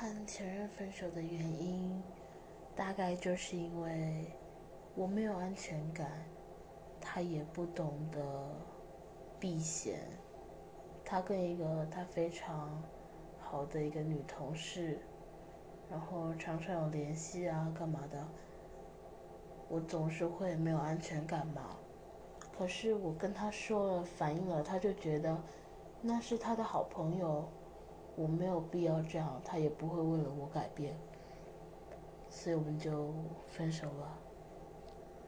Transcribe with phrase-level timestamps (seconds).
[0.00, 2.00] 和前任分手的原因，
[2.76, 4.26] 大概就是因为
[4.94, 6.08] 我没有安全感，
[7.00, 8.22] 他也不懂得
[9.40, 9.98] 避嫌。
[11.04, 12.80] 他跟一个他非常
[13.40, 15.00] 好的一个女同事，
[15.90, 18.24] 然后常常有联系啊，干嘛的？
[19.68, 21.76] 我总是会没有安全感嘛。
[22.56, 25.36] 可是我跟他说了，反映了，他就觉得
[26.00, 27.48] 那是他的好朋友，
[28.18, 30.96] 我没有必要这样，他也不会为了我改变，
[32.28, 33.14] 所以我们就
[33.46, 34.18] 分手了。